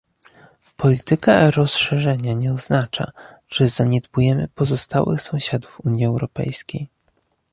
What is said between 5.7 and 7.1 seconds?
Unii Europejskiej